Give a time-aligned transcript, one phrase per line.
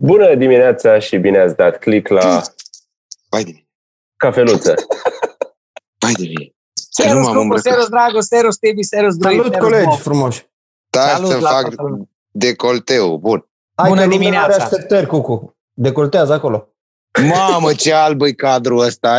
[0.00, 2.42] Bună dimineața și bine ați dat click la
[3.28, 3.68] Vai de mine.
[4.16, 4.74] cafeluță.
[5.98, 6.52] Vai de mine.
[6.90, 7.72] Serus, Nu m-am Cucu, îmbrăcat.
[7.72, 9.98] serus, Drago, serus, Tibi, serus, Doi, Salut, serus, colegi Bob.
[9.98, 10.46] frumoși!
[10.90, 12.08] Stai Salut să la fac toată lumea.
[12.30, 13.16] decolteu.
[13.18, 13.48] Bun.
[13.74, 14.52] Hai Bună că lumea dimineața.
[14.54, 15.56] Are așteptări, Cucu.
[15.72, 16.68] Decoltează acolo.
[17.28, 19.10] Mamă, ce alb e cadrul ăsta.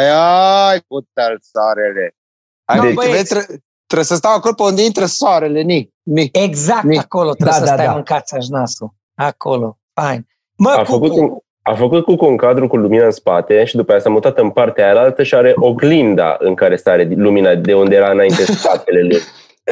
[0.69, 2.15] Ai, putea soarele.
[2.63, 3.15] Hai, Nu, deci, băieți.
[3.15, 5.93] vezi, tre- trebuie să stau acolo pe unde intră soarele, ni.
[6.03, 6.29] ni.
[6.31, 7.91] Exact Mi- acolo trebuie Da, să da, stai da.
[7.93, 8.93] mâncați aș nasul.
[9.15, 9.79] Acolo.
[9.93, 10.27] Fain.
[10.59, 13.75] Mă, A făcut, Cucu, un, a făcut cu un cadru cu lumină în spate și
[13.75, 17.55] după aia s-a mutat în partea aia altă și are oglinda în care sare lumina
[17.55, 19.19] de unde era înainte spatele lui.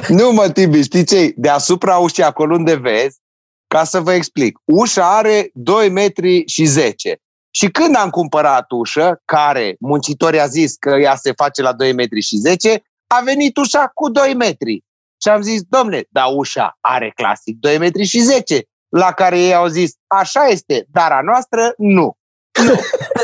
[0.08, 3.20] Nu mă, Tibi, știți ce Deasupra ușii, acolo unde vezi,
[3.68, 7.18] ca să vă explic, ușa are 2 metri și 10.
[7.52, 11.94] Și când am cumpărat ușă, care muncitorii a zis că ea se face la 2
[11.94, 14.84] metri și 10, a venit ușa cu 2 metri.
[15.22, 18.62] Și am zis, domne, dar ușa are clasic 2 metri și 10.
[18.98, 22.18] La care ei au zis, așa este, dar a noastră nu.
[22.64, 22.76] Nu.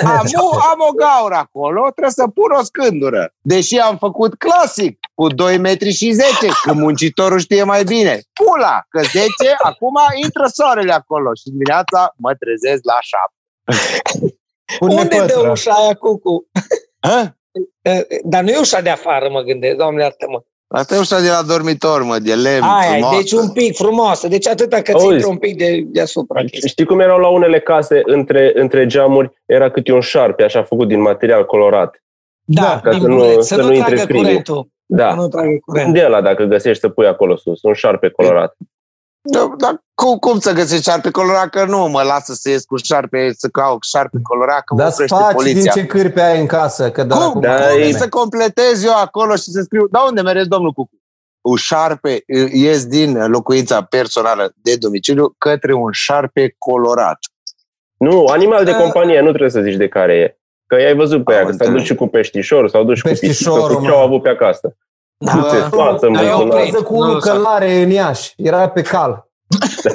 [0.17, 3.33] Am, o- am o gaură acolo, trebuie să pun o scândură.
[3.41, 6.29] Deși am făcut clasic, cu 2 metri și 10,
[6.63, 8.19] că muncitorul știe mai bine.
[8.33, 9.25] Pula, că 10,
[9.63, 14.35] acum intră soarele acolo și dimineața mă trezesc la 7.
[14.79, 15.41] Pune unde pătră.
[15.41, 16.45] dă ușa aia, Cucu?
[16.99, 17.35] Hă?
[17.81, 20.41] Eh, Dar nu e ușa de afară, mă gândesc, doamne iartă-mă.
[20.75, 23.15] Asta e ușa de la dormitor, mă, de lemn, Aia, frumoasă.
[23.17, 24.27] deci un pic frumoasă.
[24.27, 25.13] Deci atâta că ți Auzi.
[25.13, 26.39] intră un pic de, deasupra.
[26.41, 26.69] chestia.
[26.69, 29.31] Știi cum erau la unele case între, între geamuri?
[29.45, 32.03] Era câte un șarpe așa făcut din material colorat.
[32.45, 34.23] Da, ca din să nu- bulet, să să nu nu intre tragă frigul.
[34.25, 34.67] curentul.
[34.87, 35.13] Să Da.
[35.13, 35.87] nu tragă curentul.
[35.87, 37.61] Unde e ăla dacă găsești să pui acolo sus?
[37.61, 38.55] Un șarpe colorat.
[39.31, 41.49] Da, dar cum, cum să găsești șarpe colorat?
[41.49, 44.91] Că nu mă lasă să ies cu șarpe, să caut șarpe colorat, că mă Dar
[44.91, 45.71] oprește faci din poliția.
[45.71, 46.91] ce cârpe ai în casă.
[46.91, 47.21] Că de Cum?
[47.21, 50.71] acum Da, Cum e- să completez eu acolo și să scriu, da unde mergeți domnul
[50.71, 50.95] Cucu?
[51.41, 57.17] Un șarpe, ies din locuința personală de domiciliu către un șarpe colorat.
[57.97, 58.77] Nu, animal de Da.
[58.77, 60.37] companie, nu trebuie să zici de care e.
[60.67, 61.87] Că i-ai văzut pe Am ea, că s-a dus înțeles.
[61.87, 63.95] și cu peștișorul, s-au dus și cu Peștișorul, pisică, cu ce mă.
[63.95, 64.75] au avut pe acasă.
[65.25, 65.75] Da, Uite, bă.
[65.75, 66.71] față, Ai mă, oprit.
[66.71, 68.33] Bază cu Nu, unul călare în Iași.
[68.37, 69.27] Era pe cal.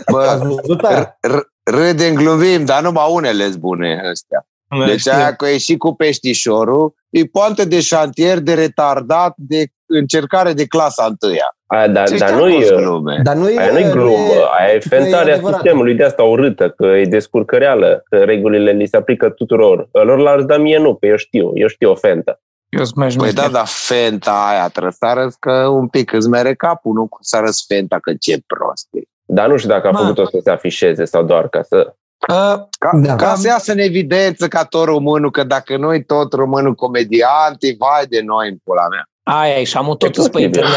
[0.05, 1.19] Ați Bă, văzut aia?
[1.27, 4.47] r- r- râdem, glumim, dar numai unele sunt bune astea.
[4.87, 5.12] Deci Știu.
[5.12, 10.66] aia că e și cu peștișorul, e poantă de șantier de retardat de încercare de
[10.66, 11.56] clasa întâia.
[11.66, 13.21] Aia, dar, Ce dar ăștia nu nu-s e, glume.
[13.22, 15.60] Dar nu e, aia nu e glumă, aia e că fentarea adevărat.
[15.60, 19.89] sistemului de asta urâtă, că e descurcăreală, că regulile li se aplică tuturor.
[19.93, 22.41] Lor la dar mie nu, că eu știu, eu știu o fentă.
[22.69, 23.34] Eu sunt mai Păi șmecher.
[23.45, 27.37] da, dar fenta aia trebuie să arăți că un pic îți mere capul, nu să
[27.37, 29.01] arăți fenta că ce prost e.
[29.25, 29.99] Dar nu știu dacă a Mă.
[29.99, 31.95] făcut-o să se afișeze sau doar ca să...
[32.28, 32.34] Uh,
[32.78, 33.15] Ca, Da.
[33.17, 38.07] ca să iasă în evidență ca tot românul, că dacă noi tot românul comedianti, vai
[38.09, 39.09] de noi în pula mea.
[39.23, 40.43] aia e și am tot E pe posibil.
[40.43, 40.71] internet.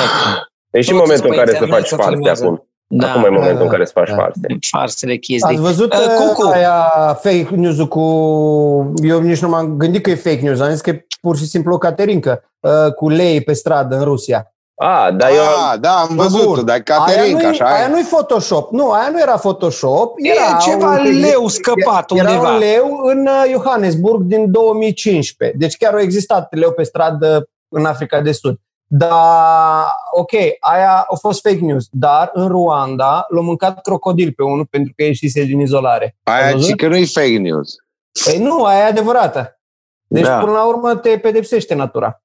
[0.71, 2.43] E și Toți momentul în pe care să internet faci se farse filmează.
[2.45, 2.67] acum.
[2.93, 4.15] Da, Acum e momentul da, în care să faci da.
[4.15, 4.39] farse.
[4.71, 5.53] farsele chestii.
[5.53, 6.47] Ați văzut Uh, uh, Cucu.
[6.49, 6.83] aia
[7.21, 8.01] fake news-ul cu...
[9.03, 10.59] Eu nici nu m-am gândit că e fake news.
[10.59, 14.03] Am zis că e pur și simplu o caterincă uh, cu lei pe stradă în
[14.03, 14.53] Rusia.
[14.75, 15.41] A, dar eu...
[15.71, 16.65] Ah, da, am Bă, văzut-o, bun.
[16.65, 17.89] dar Aia Caterinca, nu-i, așa aia e.
[17.89, 18.71] nu-i Photoshop.
[18.71, 20.13] Nu, aia nu era Photoshop.
[20.17, 22.51] Era e ceva un- leu scăpat Era undeva.
[22.51, 25.57] un leu în uh, Johannesburg din 2015.
[25.57, 28.55] Deci chiar a existat leu pe stradă în Africa de Sud.
[28.93, 31.85] Dar, ok, aia a fost fake news.
[31.91, 36.15] Dar în Ruanda l-a mâncat crocodil pe unul pentru că ieșise din izolare.
[36.23, 36.67] Aia Ai văzut?
[36.67, 37.75] și că nu e fake news.
[38.25, 39.59] Ei, nu, aia e adevărată.
[40.07, 40.37] Deci, Da.
[40.37, 42.21] până la urmă, te pedepsește natura.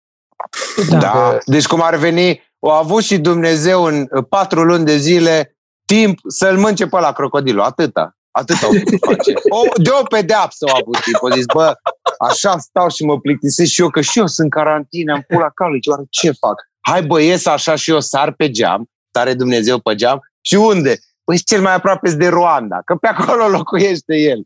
[0.90, 0.98] Da.
[0.98, 1.38] da.
[1.44, 6.18] Deci cum ar veni, o avut și Dumnezeu în uh, patru luni de zile timp
[6.28, 7.62] să-l mânce pe la crocodilul.
[7.62, 8.16] Atâta.
[8.40, 9.32] Atâta au putut face.
[9.48, 11.16] O, de o pedeapsă au avut timp.
[11.22, 11.74] Au zis, bă,
[12.18, 15.50] așa stau și mă plictisesc și eu, că și eu sunt în carantină, în pula
[15.50, 15.80] calului.
[15.90, 16.54] Oare ce fac?
[16.80, 20.18] Hai bă, ies așa și eu sar pe geam, sare Dumnezeu pe geam.
[20.40, 20.98] Și unde?
[21.24, 24.40] Păi cel mai aproape de Rwanda, că pe acolo locuiește el.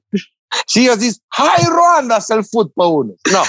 [0.66, 3.16] Și eu zis, hai Rwanda să-l fut pe unul.
[3.32, 3.40] No.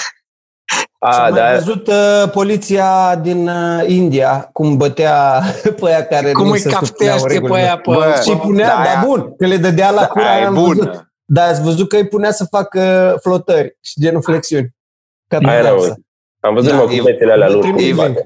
[0.98, 1.54] A, A, mai dar...
[1.54, 5.40] văzut uh, poliția din uh, India cum bătea
[5.80, 7.58] pe aia care Cum nu îi se supuneau cafteaște pe regulilor.
[7.58, 7.90] aia pe...
[7.92, 10.54] Bă, Și punea, Da, da, aia- bun, că le dădea la cura, Aia e am
[10.54, 10.76] văzut.
[10.76, 11.12] bună.
[11.24, 14.74] Dar ați văzut că îi punea să facă flotări și genuflexiuni.
[15.28, 15.94] Ca Aia era pedeapsă.
[16.40, 17.62] Am văzut Da, da, e- cuvetele alea Vă lor.
[17.62, 18.16] trimit cu- link.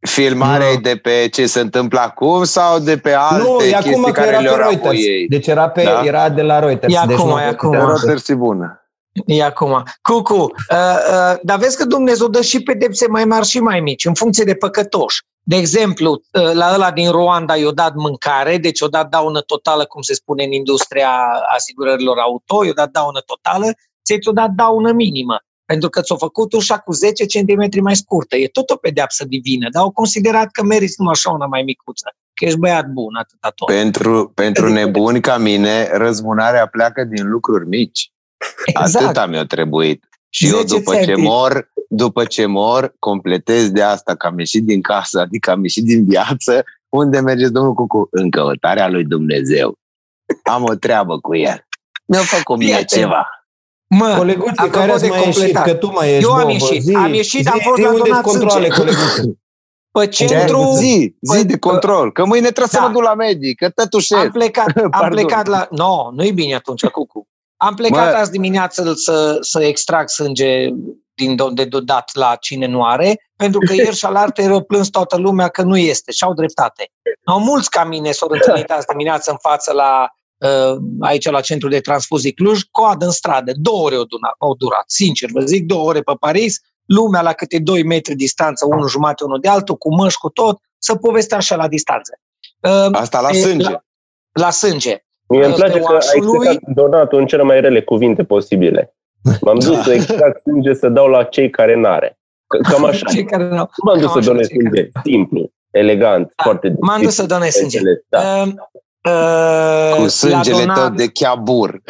[0.00, 0.72] Filmarea Nu.
[0.72, 4.02] e de pe ce se întâmplă acum sau de pe alte Nu, e chestii acum
[4.02, 4.94] că care era le-au pe Reuters.
[4.98, 5.28] ei?
[5.28, 6.02] Deci era, pe, Da?
[6.04, 6.94] era de la Reuters.
[6.94, 7.86] E deci acum, nu e putea- acum.
[7.86, 8.85] Reuters e bună.
[9.24, 9.82] E acum.
[10.02, 14.04] Cucu, uh, uh, dar vezi că Dumnezeu dă și pedepse mai mari și mai mici,
[14.04, 15.22] în funcție de păcătoși.
[15.42, 19.84] De exemplu, uh, la ăla din Rwanda i-o dat mâncare, deci i-o dat daună totală,
[19.84, 21.10] cum se spune în industria
[21.54, 23.70] asigurărilor auto, i-o dat daună totală,
[24.04, 25.40] ți-o dat daună minimă.
[25.64, 28.36] Pentru că ți-o făcut ușa cu 10 cm mai scurtă.
[28.36, 32.10] E tot o pedeapsă divină, dar au considerat că meriți numai așa una mai micuță.
[32.34, 33.68] Că ești băiat bun, atâta tot.
[33.68, 38.10] Pentru, pentru nebuni ca mine, răzbunarea pleacă din lucruri mici.
[38.64, 39.04] Exact.
[39.04, 40.04] Atâta mi-a trebuit.
[40.28, 41.20] Și eu 10 după ce centi.
[41.20, 45.84] mor, după ce mor, completez de asta că am ieșit din casă, adică am ieșit
[45.84, 46.64] din viață.
[46.88, 48.08] Unde mergeți, domnul Cucu?
[48.10, 49.74] În căutarea lui Dumnezeu.
[50.42, 51.66] Am o treabă cu el.
[52.06, 52.98] Mi-a făcut mie Prieten.
[52.98, 53.26] ceva.
[53.88, 55.34] Mă, Coleguțe, apropo care ați de mai ieșit?
[55.34, 55.64] completat.
[55.64, 57.82] Că tu mai ești, Eu am bă, ieșit, zi, am ieșit, zi, am fost zi
[57.82, 58.78] la unde donat controle, sânge.
[58.78, 59.38] coleguțe.
[59.92, 60.72] pe centru...
[60.76, 62.12] Zi, zi de control.
[62.12, 62.86] Că mâine trebuie să Da.
[62.86, 64.20] mă duc la medic, că tătușesc.
[64.24, 65.10] Am plecat, am Pardon.
[65.10, 65.66] plecat la...
[65.70, 67.28] Nu, no, nu-i bine atunci, Cucu.
[67.56, 68.18] Am plecat Mă.
[68.18, 70.68] azi dimineață să, să extrag sânge
[71.14, 74.88] din do- de dat la cine nu are, pentru că ieri și alaltă erau plâns
[74.88, 76.90] toată lumea că nu este și au dreptate.
[77.24, 81.70] Au mulți ca mine s-au întâlnit azi dimineață în față la uh, aici la centrul
[81.70, 85.66] de transfuzii Cluj, coadă în stradă, două ore au durat, au durat, sincer vă zic,
[85.66, 89.76] două ore pe Paris, lumea la câte 2 metri distanță, unul jumate, unul de altul,
[89.76, 92.18] cu măști, cu tot, să povestea așa la distanță.
[92.60, 93.70] Uh, Asta la e, sânge.
[93.70, 93.84] La,
[94.32, 95.05] la sânge.
[95.28, 98.94] Mie îmi Pe place că ai oașului- explicat donatul în cele mai rele cuvinte posibile.
[99.40, 99.82] M-am dus Da.
[99.82, 102.18] să extrag sânge să dau la cei care n-are.
[102.56, 103.06] C- Cam așa.
[103.10, 103.70] Cei care n-au.
[103.76, 104.90] Nu m-am dus Cam să așa, donez cei care- sânge.
[105.04, 107.78] Simplu, elegant, Da, foarte M-am dus să donez sânge.
[107.78, 108.42] înțeles, Da.
[108.42, 108.52] Uh,
[109.12, 111.80] uh, Cu sângele la donat, tău de chiabur.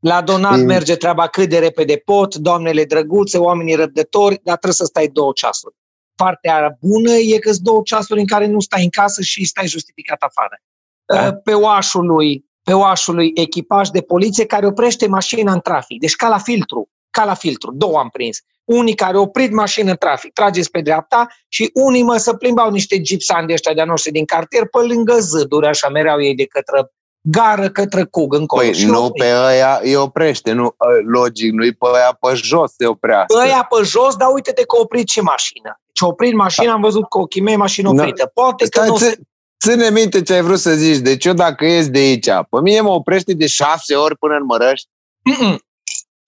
[0.00, 0.64] La donat Mm.
[0.64, 5.32] merge treaba cât de repede pot, doamnele drăguțe, oamenii răbdători, dar trebuie să stai două
[5.34, 5.74] ceasuri.
[6.14, 9.66] Partea bună e că sunt două ceasuri în care nu stai în casă și stai
[9.66, 10.60] justificat afară.
[11.04, 11.26] Da.
[11.26, 16.00] Uh, Pe oașului, pe oașului echipaj de poliție care oprește mașina în trafic.
[16.00, 18.38] Deci ca la filtru, ca la filtru, două am prins.
[18.64, 22.70] Unii care au oprit mașină în trafic, trageți pe dreapta și unii mă să plimbau
[22.70, 26.46] niște gipsani de ăștia de-a noștri din cartier pe lângă zăduri, așa mereau ei de
[26.46, 26.90] către
[27.20, 28.62] gară, către cug încolo.
[28.62, 29.20] Păi Și nu opri.
[29.24, 30.74] pe ăia îi oprește, nu, ă,
[31.06, 33.38] logic, nu-i pe ăia pe jos se oprească.
[33.38, 35.80] ăia pe jos, dar uite-te că a oprit și mașina.
[35.92, 38.02] Ce a oprit mașina, am văzut cu ochii mei mașina Da.
[38.02, 38.30] oprită.
[38.34, 39.24] Poate că Stai, nu...
[39.60, 40.98] ține, ține minte ce ai vrut să zici.
[40.98, 44.44] Deci eu dacă ies de aici, pe mine mă oprește de șase ori până în
[44.44, 44.88] Mărăști.
[45.30, 45.56] Mm-mm.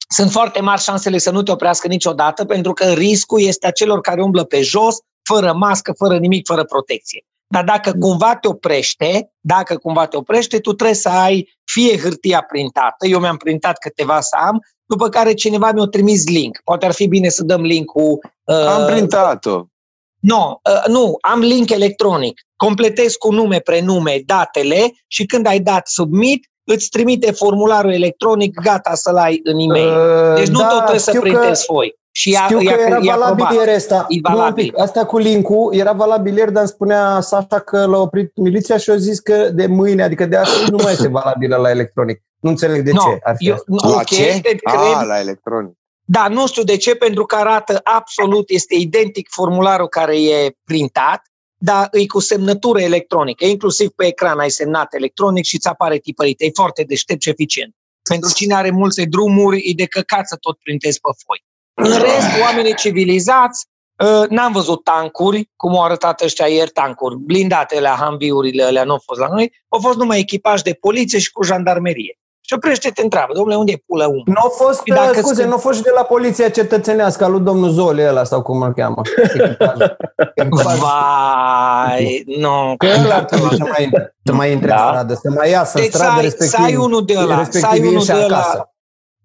[0.09, 4.01] Sunt foarte mari șansele să nu te oprească niciodată, pentru că riscul este a celor
[4.01, 7.25] care umblă pe jos, fără mască, fără nimic, fără protecție.
[7.47, 12.47] Dar dacă cumva te oprește, dacă cumva te oprește, tu trebuie să ai fie hârtia
[12.49, 16.61] printată, eu mi-am printat câteva să am, după care cineva mi-a trimis link.
[16.65, 18.19] Poate ar fi bine să dăm link-ul.
[18.45, 19.65] Uh, Am printat-o.
[20.21, 22.41] No, uh, nu, am link electronic.
[22.67, 28.95] Completezi cu nume, prenume, datele și când ai dat submit, îți trimite formularul electronic gata
[28.95, 29.93] să-l ai în e-mail.
[30.35, 32.01] Deci nu da, tot trebuie să știu că- printezi foi.
[32.15, 33.53] Și ea, Știu că ea, era e valabil aprobat.
[33.55, 34.07] ieri asta.
[34.09, 34.65] E Nu, un valabil.
[34.65, 34.79] pic.
[34.79, 38.91] Asta cu link-ul era valabil ieri, dar îmi spunea Sasha că l-a oprit miliția și
[38.91, 42.23] a zis că de mâine, adică de astăzi, nu mai este valabilă la electronic.
[42.41, 43.65] Nu înțeleg de No, ce ar fi eu, asta.
[43.69, 44.25] nu, La ok, ce?
[44.43, 45.73] te cred, A, la electronic.
[46.05, 51.23] Da, nu știu de ce, pentru că arată absolut, este identic formularul care e printat,
[51.65, 53.45] dar îi cu semnătură electronică.
[53.45, 56.41] Inclusiv pe ecran ai semnat electronic și îți apare tipărit.
[56.41, 57.75] E foarte deștept și eficient.
[58.09, 61.45] Pentru cine are multe drumuri, e de căcat să tot printezi pe foi.
[61.75, 63.67] În rest, oamenii civilizați,
[64.05, 68.93] uh, n-am văzut tancuri, cum au arătat ăștia ieri tancuri, blindate la hambiurile alea nu
[68.93, 72.19] au fost la noi, au fost numai echipaj de poliție și cu jandarmerie.
[72.53, 74.23] Și oprește te întreabă, domnule, unde e pulă unul?
[74.27, 77.25] Nu a fost, Și dacă scuze, sunt- nu a fost și de la poliția cetățenească,
[77.25, 79.01] a lui domnul Zole ăla sau cum îl cheamă.
[79.35, 79.97] Echipajul.
[80.35, 80.79] Echipajul.
[80.81, 82.75] Vai, nu.
[82.79, 83.91] Că ăla ar trebui să mai,
[84.25, 84.75] să mai intre Da.
[84.83, 87.15] în stradă, să mai iasă în Deci să stradă, ai, respectiv, să ai unul de
[87.17, 88.73] ăla, să ai respectiv unul și de ăla, acasă.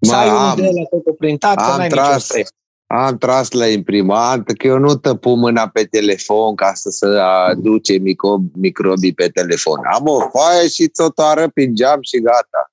[0.02, 2.24] să ai Mă, unul am- de ăla tot printat, că am n-ai niciun tras.
[2.24, 2.50] stres.
[2.90, 7.06] Am tras la imprimantă că eu nu tăpu mâna pe telefon ca să se
[7.50, 9.80] aduce micro, microbii pe telefon.
[9.94, 12.72] Am o foaie și ți-o toară prin geam și gata.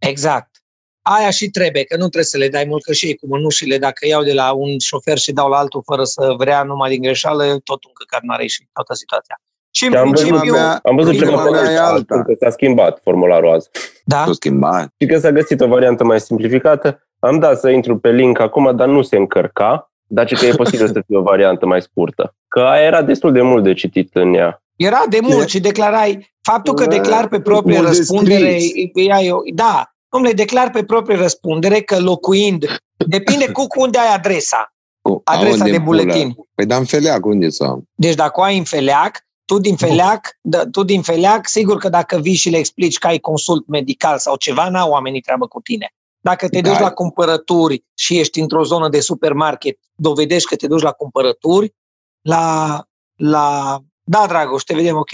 [0.00, 0.48] Exact.
[1.02, 3.78] Aia și trebuie, că nu trebuie să le dai mult, că și ei cu mânușile,
[3.78, 7.02] dacă iau de la un șofer și dau la altul fără să vrea numai din
[7.02, 9.40] greșeală, tot un căcat mare și toată situația.
[9.70, 12.14] Și în Și am văzut, principiu, mea- am văzut prima ceva mea pe e alta.
[12.14, 12.22] alta.
[12.22, 13.68] că s-a schimbat formularul azi.
[14.04, 14.94] da, S-o schimbat.
[15.00, 17.08] Și că s-a găsit o variantă mai simplificată.
[17.18, 19.92] Am dat să intru pe link acum, dar nu se încărca.
[20.06, 22.34] Dar ce că e posibil să fie o variantă mai scurtă.
[22.48, 24.62] Că aia era destul de mult de citit în ea.
[24.76, 28.58] Era de mult E- și declarai, faptul că Da, declar pe proprie mult de răspundere,
[28.58, 28.90] scris.
[28.94, 32.64] ea e o- da, domnule, declar pe proprie răspundere că locuind,
[33.06, 36.02] depinde cu cu unde ai adresa, Cu- adresa unde de în pula?
[36.02, 36.36] buletin.
[36.54, 37.84] Păi dar în feleac, unde să am?
[37.94, 41.88] Deci dacă o ai în feleac, tu din feleac, da, tu din feleac, sigur că
[41.88, 45.60] dacă vii și le explici că ai consult medical sau ceva, n-au oamenii treabă cu
[45.60, 45.94] tine.
[46.22, 46.80] Dacă te duci Da.
[46.80, 51.74] la cumpărături și ești într-o zonă de supermarket, dovedești că te duci la cumpărături,
[52.20, 52.78] la,
[53.16, 53.78] la...
[54.02, 55.10] Da, Dragoș, te vedem ok.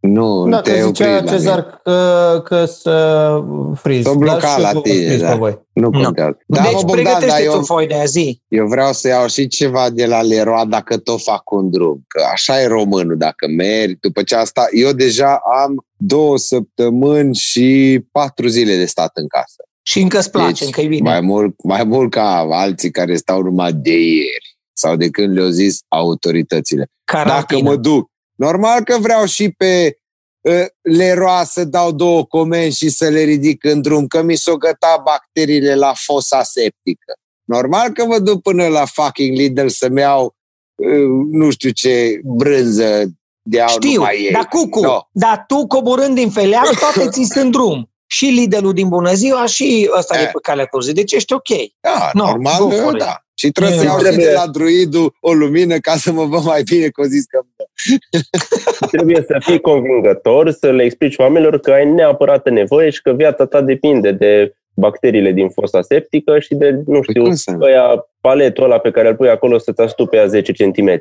[0.00, 1.30] Nu, Da, te că opri zicea la mine.
[1.32, 3.30] Cezar că, că să
[3.74, 4.04] friz.
[4.04, 5.34] S-o bloca la tine, da.
[5.34, 5.58] Voi.
[5.72, 6.02] Nu Nu.
[6.02, 6.38] contează.
[6.46, 8.42] Da, deci mă, Bogdan, dar pregătește tu eu, foi de aia zi.
[8.48, 12.04] eu vreau să iau și ceva de la Leroy dacă tot fac un drum.
[12.08, 13.96] Că așa e românul, dacă mergi.
[14.00, 19.62] După ce asta, eu deja am două săptămâni și patru zile de stat în casă.
[19.82, 21.10] Și încă îți place, Deci, încă e bine.
[21.10, 25.48] Mai mult, mai mult ca alții care stau numai de ieri sau de când le-au
[25.48, 26.86] zis autoritățile.
[27.04, 27.68] Dacă Carantină.
[27.70, 29.98] mă duc, normal că vreau și pe
[30.40, 34.56] uh, Leroy să dau două comenzi și să le ridic în drum, că mi s-o
[34.56, 37.12] găta bacteriile la fosa septică.
[37.44, 40.36] Normal că mă duc până la fucking Lidl să-mi iau
[40.74, 43.04] uh, nu știu ce brânză
[43.42, 44.30] de au Știu, numai ei.
[44.32, 44.98] dar Cucu, No.
[45.12, 47.90] dar tu coborând din feleac, toate ți sunt drum.
[48.06, 50.30] Și Lidl-ul din bună ziua și ăsta de Eh.
[50.32, 50.92] pe calea curzii.
[50.92, 51.48] Deci ești ok.
[51.80, 52.98] Da, No, normal, go for it.
[52.98, 53.24] da.
[53.40, 56.24] Și trebuie să Nu, iau și trebuie- de la druidul o lumină ca să mă
[56.24, 57.40] văd mai bine, că o zis că
[58.94, 63.46] Trebuie să fii convingător, să le explici oamenilor că ai neapărat nevoie și că viața
[63.46, 67.64] ta depinde de bacteriile din fosa septică și de, nu știu, cum să nu?
[67.64, 71.00] ăia, paletul ăla pe care îl pui acolo să-ți astupe a 10 cm.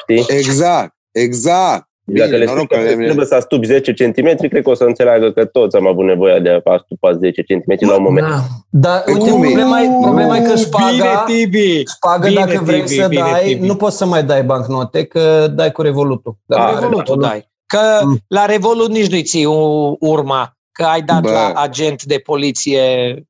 [0.00, 0.24] Știi?
[0.28, 1.88] Exact, exact.
[2.06, 4.70] Bine, Dacă le spui noroc că că le- trebuie să astupi 10 cm, cred că
[4.70, 8.02] o să înțeleagă că toți am avut nevoie de a astupa 10 cm la un
[8.02, 8.26] moment.
[8.26, 8.38] Da.
[8.70, 9.46] Dar Păi uite, cum e?
[9.46, 11.82] problema e, problema e că șpaga, Bine, Tibi!
[11.96, 13.66] șpaga Bine, dacă vrei Tibi, să bine, dai, Tibi.
[13.66, 16.36] nu poți să mai dai bancnote, că dai cu revolutul.
[16.44, 17.48] Da, Dacă Revolutul dai.
[17.66, 18.18] Că Mm.
[18.28, 21.30] la Revolut nici nu-i ții u- urma, că ai dat Bă.
[21.30, 22.80] la agent de poliție
[23.16, 23.22] uh,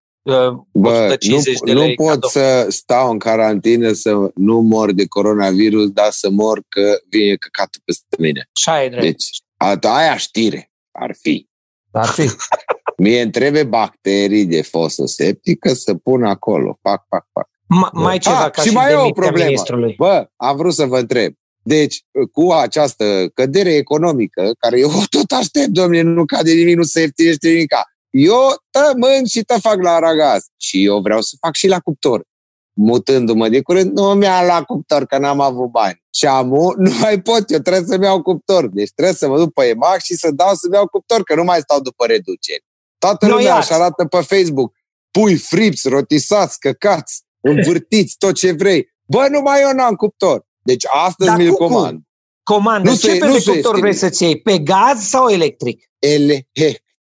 [0.73, 2.29] Bă, 150 nu, de nu lei pot cadou.
[2.29, 7.81] să stau în carantină să nu mor de coronavirus, dar să mor că vine căcatul
[7.85, 8.49] peste mine.
[8.57, 9.03] Așa e drept.
[9.05, 9.25] Deci,
[9.57, 11.49] a, aia știre ar fi.
[11.91, 12.31] Ar fi.
[13.03, 16.79] Mie îmi trebuie bacterii de fosă septică să pun acolo.
[16.83, 17.49] Pac, pac, pac.
[17.69, 19.45] Ma, mai ceva Ah, ca și și, mai e o demisia problemă.
[19.45, 19.95] ministrului.
[19.99, 21.35] Bă, am vrut să vă întreb.
[21.63, 27.01] Deci, cu această cădere economică, care eu tot aștept, domnule, nu cade nimic, nu se
[27.01, 27.85] ieftinește nimica.
[28.19, 30.45] Eu tămân și te fac la aragaz.
[30.57, 32.25] Și eu vreau să fac și la cuptor.
[32.73, 36.03] Mutându-mă de curând, nu mi-a la cuptor, că n-am avut bani.
[36.15, 38.69] Și amu, nu mai pot, eu trebuie să-mi iau cuptor.
[38.69, 41.45] Deci trebuie să mă duc pe EMAG și să dau să-mi iau cuptor, că nu
[41.45, 42.65] mai stau după reduceri.
[42.99, 43.73] Toată Noi lumea azi.
[43.73, 44.75] își arată pe Facebook.
[45.11, 48.95] Pui, frips, rotisați, căcați, învârtiți, tot ce vrei.
[49.09, 50.47] Bă, numai eu n-am cuptor.
[50.63, 52.01] Deci astăzi Dar mi-l cu- cu- comand.
[52.43, 53.81] Comandă, Nu ce se- fel nu de se cuptor ieftin.
[53.81, 54.41] vrei să-ți iei?
[54.41, 55.91] Pe gaz sau electric?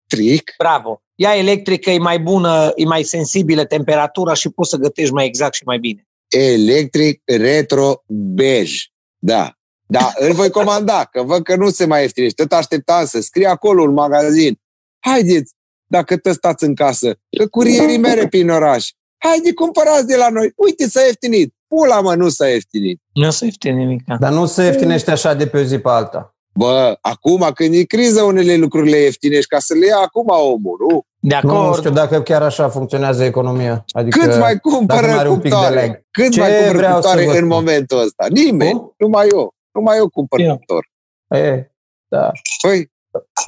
[0.08, 0.54] Electric.
[0.58, 1.02] Bravo.
[1.16, 5.54] Ia electrică, e mai bună, e mai sensibilă temperatura și poți să gătești mai exact
[5.54, 6.08] și mai bine.
[6.28, 8.86] Electric retro bej.
[9.18, 9.52] Da.
[9.90, 12.44] Da, îl voi comanda, că văd că nu se mai ieftinește.
[12.44, 14.60] Tot așteptam să scrie acolo un magazin.
[15.00, 15.54] Haideți,
[15.86, 18.90] dacă tot stați în casă, că curierii mere prin oraș.
[19.18, 20.52] Haide, cumpărați de la noi.
[20.56, 21.54] Uite, s-a ieftinit.
[21.68, 23.02] Pula mă, nu s-a ieftinit.
[23.14, 24.04] Nu o să ieftin nimic.
[24.20, 26.37] Dar nu se ieftinește așa de pe o zi pe alta.
[26.58, 30.78] Bă, acum când e criză, unele lucruri le ieftinești ca să le ia acum omul,
[30.90, 31.02] nu?
[31.20, 31.78] De Nu acord.
[31.78, 33.86] știu dacă chiar așa funcționează economia.
[33.92, 35.76] Adică, Cât mai dacă cumpără n-are un pic de cuptoare?
[35.76, 36.02] lag.
[36.12, 37.48] Cât Ce mai cumpără vreau să cuptoare vă în spun?
[37.48, 38.26] momentul ăsta?
[38.30, 38.72] Nimeni.
[38.72, 38.94] Cum?
[38.98, 39.54] Numai eu.
[39.72, 40.56] Numai eu cumpăr Eu.
[40.56, 40.86] cuptor.
[41.28, 41.72] E,
[42.08, 42.32] da.
[42.62, 42.92] Păi,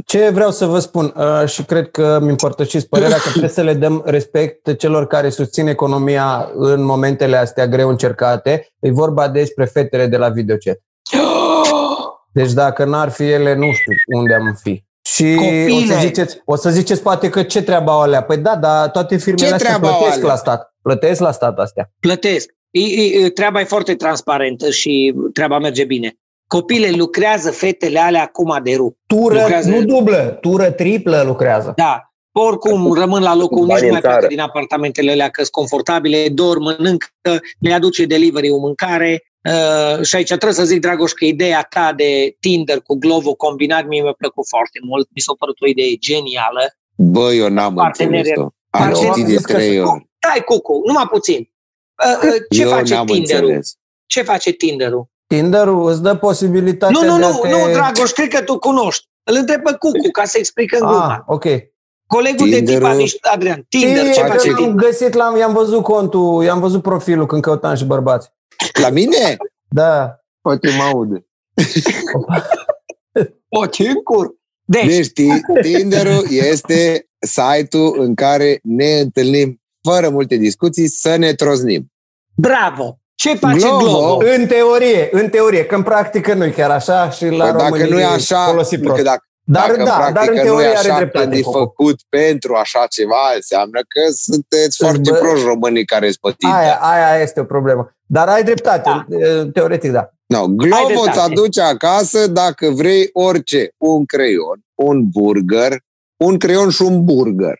[0.05, 3.61] Ce vreau să vă spun uh, și cred că îmi împărtășiți părerea că trebuie să
[3.61, 8.67] le dăm respect celor care susțin economia în momentele astea greu încercate.
[8.79, 10.77] E vorba despre fetele de la videochat.
[12.43, 14.83] Deci dacă n-ar fi ele, nu știu unde am fi.
[15.01, 15.73] Și Copile!
[15.73, 18.23] o să, ziceți, o să ziceți poate că ce treaba au alea?
[18.23, 20.29] Păi da, dar toate firmele Ce astea treaba au plătesc alea?
[20.31, 20.73] la stat.
[20.81, 21.91] Plătesc la stat astea.
[21.99, 22.49] Plătesc.
[22.71, 26.13] E, e, e, treaba e foarte transparentă și treaba merge bine.
[26.47, 28.97] Copile lucrează fetele alea acum de rup.
[29.07, 31.73] Tură, Lucrează- nu dublă, tură triplă lucrează.
[31.75, 32.03] Da.
[32.31, 34.27] Oricum rămân la locul, nici Bani nu în mai pleacă țară.
[34.27, 37.07] din apartamentele alea că sunt confortabile, dorm, mănâncă,
[37.59, 39.23] le aduce delivery o mâncare.
[39.43, 43.85] Uh, și aici trebuie să zic, Dragoș, că ideea ta de Tinder cu Glovo combinat
[43.87, 45.07] mie mi-a plăcut foarte mult.
[45.15, 46.63] Mi s-a părut o idee genială.
[46.95, 48.17] bă, eu n-am Parteneriat.
[48.25, 48.41] înțeles-o.
[48.69, 49.13] Am Parteneriat.
[49.13, 50.09] citit de Zis că trei se- ori.
[50.21, 51.49] Stai, Cucu, numai puțin.
[52.05, 53.43] Uh, uh, ce eu face n-am Tinderul?
[53.45, 53.75] înțeles.
[54.05, 55.05] Ce face Tinderul?
[55.27, 57.49] Tinderul îți dă posibilitatea Nu, nu, de a nu, te...
[57.49, 59.07] nu, Dragoș, cred că tu cunoști.
[59.23, 61.23] Îl întreb pe Cucu ca să explică în Ah, gluma.
[61.27, 61.45] ok.
[62.07, 64.63] Colegul de tip, Tinderul- Aniș- Adrian, Tinder, Știi ce că face Tinderul?
[64.63, 64.89] am Tinder?
[64.89, 68.31] găsit, l-am, i-am văzut contul, i-am văzut profilul când căutam și bărbați.
[68.81, 69.37] La mine?
[69.67, 70.19] Da.
[70.41, 71.25] Poate mă aude.
[73.49, 74.27] O, ce încur.
[74.65, 81.33] Deci, Deci, ti- Tinderul este site-ul în care ne întâlnim fără multe discuții să ne
[81.33, 81.91] troznim.
[82.35, 82.99] bravo.
[83.15, 83.77] Ce face Glovo?
[83.77, 84.17] Glovo?
[84.35, 87.63] În teorie, în teorie, că în practică nu e chiar așa și la Păi dacă
[87.63, 89.03] românii nu e așa, folosi că prost.
[89.03, 91.23] dacă, Dar dacă da, în dar în practică teorie nu e are așa dreptate.
[91.25, 91.59] când e Coco.
[91.59, 96.57] făcut pentru așa ceva, înseamnă că sunteți foarte Bă- proști românii care sunt pe Tinder.
[96.59, 97.95] Aia, aia este o problemă.
[98.05, 98.89] Dar ai dreptate,
[99.53, 100.09] teoretic da.
[100.25, 101.09] No, Glovo dreptate.
[101.09, 103.69] îți aduce acasă dacă vrei orice.
[103.77, 105.77] Un creion, un burger,
[106.23, 107.53] un creion și un burger.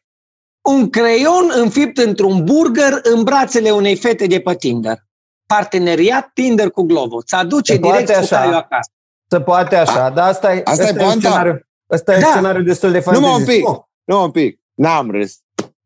[0.70, 4.98] Un creion înfipt într-un burger în brațele unei fete de pe Tinder.
[5.46, 7.22] Parteneriat Tinder cu Glovo.
[7.22, 8.28] Ți aduce Se poate direct așa.
[8.36, 8.90] fotaiul acasă.
[9.30, 11.60] Se poate așa, dar asta e, asta e ăsta e un poanta.
[11.96, 12.26] Scenariu, ăsta e Da.
[12.28, 13.58] un scenariu destul de Numai un fantezist.
[13.66, 13.68] pic.
[14.04, 14.60] Nu un pic.
[14.74, 15.36] N-am râs.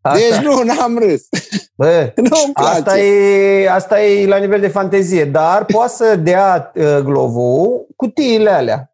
[0.02, 1.22] Asta, Deci nu, n-am râs.
[1.78, 2.72] bă, Nu-mi place.
[2.78, 8.50] asta, e, asta e la nivel de fantezie, dar poate să dea uh, Glovo cutiile
[8.50, 8.88] alea.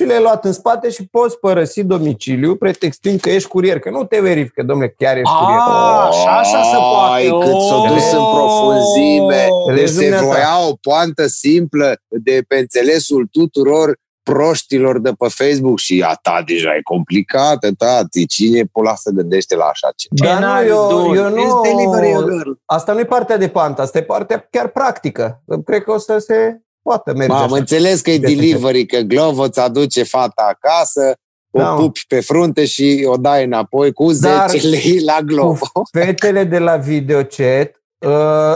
[0.00, 4.04] Și le-ai luat în spate și poți părăsi domiciliu pretextând că ești curier, că nu
[4.04, 5.58] te verifică, domnule, chiar ești curier.
[5.60, 7.12] Ah, și așa se poate.
[7.12, 8.32] Ai, cât s-o dus în Oh!
[8.34, 9.46] profunzime.
[9.68, 10.26] Deci Vezi, se dumneata.
[10.26, 16.42] voia o poantă simplă de pe înțelesul tuturor proștilor de pe Facebook și a ta
[16.46, 18.26] deja e complicată, tati.
[18.26, 20.40] Cine pula se gândește la așa ceva?
[20.40, 21.60] Dar nu, eu, eu nu...
[21.62, 22.50] Delivery a girl.
[22.64, 25.42] Asta nu e partea de pantă, asta e partea chiar practică.
[25.64, 27.56] Cred că o să se poată merge Am așa.
[27.56, 28.34] înțeles că e De ce?
[28.34, 31.14] delivery, că Glovo îți aduce fata acasă,
[31.50, 31.76] o Da, mă.
[31.80, 35.66] pupi pe frunte și o dai înapoi cu 10 Dar lei la Glovo.
[35.92, 37.82] Fetele de la videochat, uh,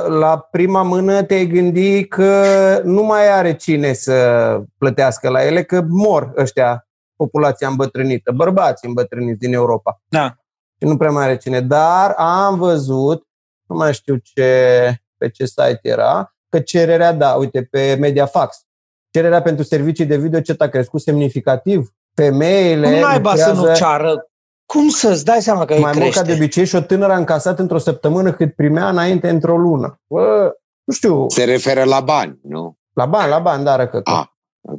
[0.09, 2.45] la prima mână te-ai gândi că
[2.85, 9.39] nu mai are cine să plătească la ele, că mor ăștia, populația îmbătrânită, bărbați îmbătrâniți
[9.39, 10.03] din Europa.
[10.09, 10.35] Da.
[10.81, 11.61] Și nu prea mai are cine.
[11.61, 13.27] Dar am văzut,
[13.69, 18.67] nu mai știu ce, pe ce site era, că cererea, da, uite, pe Mediafax,
[19.11, 21.93] cererea pentru servicii de videochat a crescut semnificativ.
[22.15, 24.28] Femeile Cum naiba să nu lucrează ceară?
[24.73, 26.43] Cum să-ți dai seama că îi mai mult ca de crește?
[26.43, 30.01] obicei și o tânără a încasat într-o săptămână cât primea înainte într-o lună.
[30.07, 30.53] Bă,
[30.85, 32.77] nu știu, Se referă la bani, nu?
[32.93, 34.37] la bani, la bani, dar că A,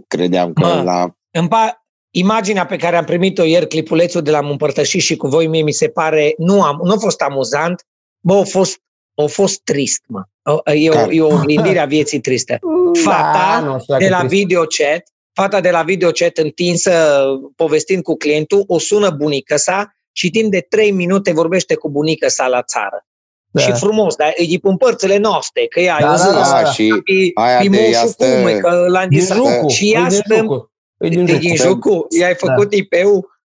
[0.07, 0.81] credeam că Mă.
[0.81, 1.13] la...
[1.31, 1.77] Îmi pa-
[2.11, 5.71] Imaginea pe care am primit-o ieri, clipulețul de l-am împărtășit și cu voi, mie mi
[5.71, 7.85] se pare, nu, am, nu a fost amuzant,
[8.19, 8.77] bă, a fost,
[9.15, 10.23] a fost trist, mă.
[10.43, 11.15] O- E o, Care?
[11.15, 12.59] e o oglindire a vieții triste.
[13.03, 14.33] Fata Da, nu știu dacă de la trist.
[14.33, 15.03] videochat,
[15.41, 17.23] fata de la videochat întinsă,
[17.55, 22.27] povestind cu clientul, o sună bunica sa și timp de trei minute vorbește cu bunica
[22.27, 23.03] sa la țară.
[23.51, 23.61] Da.
[23.61, 26.61] Și frumos, dar e pe părțile noastre, că ea, Da, eu da, zic, da, A,
[26.63, 26.69] da.
[26.71, 29.67] și e, aia e de ea moșul stă- cum, e, că l-am Din zis, jucu.
[29.67, 30.71] și ea e din stă jucu.
[30.97, 31.39] E din E jucu.
[31.39, 32.07] din jucu?
[32.19, 33.41] I-ai făcut IP-ul?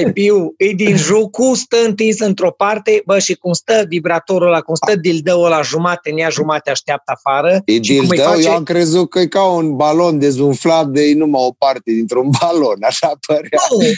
[0.00, 4.74] IP-ul, e din jucu, stă întins într-o parte, bă, și cum stă vibratorul ăla, cum
[4.74, 7.62] stă dildăul ăla jumate în ea, jumate așteaptă afară.
[7.64, 10.86] E și cum îi dildău, face- eu am crezut că e ca un balon dezumflat
[10.86, 13.60] de numai o parte dintr-un balon, așa părea.
[13.70, 13.96] Nu, e,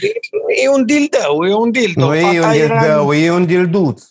[0.65, 2.09] e un dildău, e un dildău.
[2.09, 4.03] Nu e un Fata era- dildău, e un dilduț.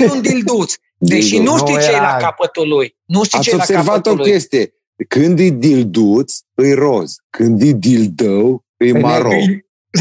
[0.00, 0.72] E un dilduț.
[0.98, 1.50] Deși Dilduț.
[1.50, 2.96] nu știi Nu ce e la era- capătul lui.
[3.04, 4.30] Nu știi ce Ați e la observat capătul o lui.
[4.30, 4.74] chestie.
[5.08, 7.14] Când e dilduț, e roz.
[7.30, 9.00] Când e dildău, e negru.
[9.00, 9.28] maro.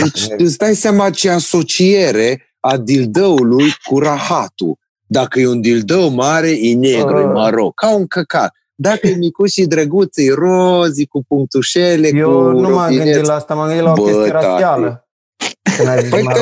[0.02, 4.78] Deci îți dai seama ce asociere a dildăului cu rahatul.
[5.06, 7.32] Dacă e un dildău mare, e negru, e Ah.
[7.34, 8.52] maro, ca un căcat.
[8.76, 13.04] Dacă e micuț și drăguț, e roz, e cu punctușele, Eu cu nu m-am robinețe.
[13.12, 14.46] gândit la asta, m-am gândit la o Bă, chestie tati.
[14.46, 15.08] rasială.
[15.78, 16.40] Când ai zis Păi maro.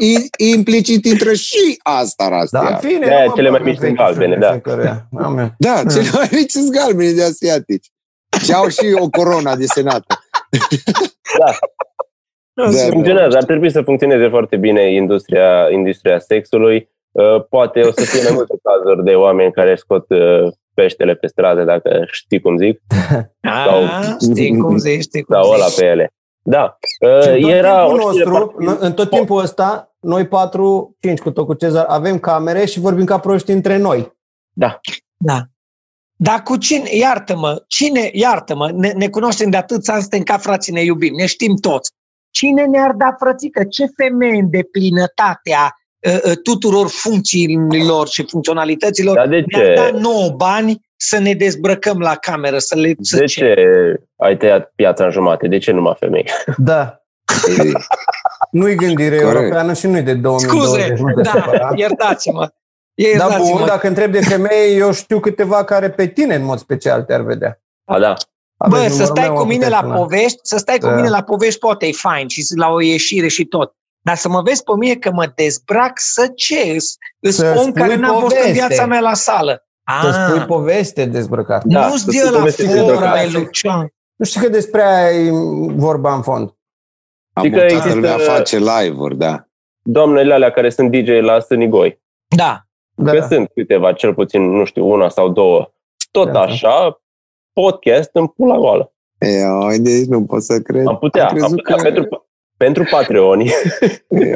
[0.00, 2.60] I- implicit intră și asta, Da, Rastia.
[2.68, 4.50] în fine, De-aia nu mă cele mai bag în mici sunt fetișuri galbene, da.
[4.50, 5.08] fiecăruia.
[5.18, 5.54] Amen.
[5.58, 7.92] Da, cele mai mici sunt galbene de asiatici.
[8.42, 10.04] Și au și o corona de senat.
[11.38, 11.52] Da,
[12.54, 12.70] da.
[12.90, 16.88] Funcționează, ar trebui să funcționeze foarte bine industria, industria sexului.
[17.10, 21.26] Uh, Poate o să fie mai multe cazuri de oameni care scot uh, peștele pe
[21.26, 22.80] stradă, dacă știi cum zic,
[23.40, 25.78] A, știi cum zici, știi cum sau ăla zici.
[25.78, 26.08] pe ele.
[26.42, 26.76] Da.
[26.80, 29.94] Și Uh, în tot Era timpul o știre nostru, foarte- în- în tot timpul ăsta,
[30.00, 34.12] noi patru, cinci cu tot cu Cezar, avem camere și vorbim ca proști între noi.
[34.52, 34.80] Da.
[35.16, 35.40] Da.
[36.16, 40.72] Dar cu cine, iartă-mă, cine, iartă-mă, ne, ne cunoaștem de atâția ani, suntem ca frații,
[40.72, 41.90] ne iubim, ne știm toți.
[42.34, 43.64] Cine ne-ar da frățică?
[43.64, 45.76] Ce femeie în deplinătatea
[46.08, 49.98] uh, uh, tuturor funcțiilor și funcționalităților Dar de ne-ar da ce?
[50.00, 52.92] nouă bani să ne dezbrăcăm la cameră, să le...
[53.00, 53.54] Să De ce
[54.16, 55.48] ai tăiat piața în jumate?
[55.48, 56.30] De ce numai femei?
[56.56, 56.98] Da.
[57.58, 57.72] Ei,
[58.50, 59.34] Nu-i gândire Corect.
[59.36, 60.48] europeană și nu-i de 2020.
[60.66, 61.70] Scuze, nu te da, supăra.
[61.74, 62.40] iertați-mă.
[62.40, 62.48] Da,
[63.08, 63.56] Iertați-mă.
[63.58, 67.20] bun, dacă întreb de femei, eu știu câteva care pe tine în mod special te-ar
[67.20, 67.60] vedea.
[67.84, 68.14] A, da.
[68.58, 69.94] Bă, Aveți să numărul stai meu, cu mă mine puteți la suna.
[69.94, 70.94] povești, să stai cu Da.
[70.94, 73.74] mine la povești poate e fain și la o ieșire și tot.
[74.00, 76.72] Dar să mă vezi pe mine că mă dezbrac să ce?
[76.74, 78.52] Îs, îs Să om spui care n-a fost în poveste.
[78.52, 79.66] viața mea la sală.
[80.02, 81.64] Să spui Ah, poveste dezbrăcat.
[81.64, 83.28] Da, nu-ți să de spui la poveste forme, dezbrăcate.
[83.32, 83.88] Lucian.
[84.16, 85.30] Nu știu că despre aia e
[85.74, 86.48] vorba în fond.
[87.32, 89.44] Am Știi că mutat există- lumea face live-uri, da.
[89.82, 92.02] Doamnele alea care sunt DJ la Sânigoi.
[92.36, 92.60] Da.
[92.96, 93.10] Da.
[93.12, 95.72] Că sunt câteva, cel puțin, nu știu, una sau două.
[96.10, 96.40] Tot Da.
[96.40, 97.02] așa,
[97.54, 98.92] podcast în pula goală.
[99.18, 100.86] Ei, deci nu pot să cred.
[100.86, 103.50] Am putea, Am am crezut putea că- pentru, pentru Patreoni.
[104.08, 104.34] Ei,